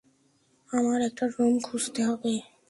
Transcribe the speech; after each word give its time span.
আমার 0.69 0.99
একটা 1.01 1.25
রুম 1.27 1.53
খুঁজতে 1.59 2.01
হবে। 2.03 2.33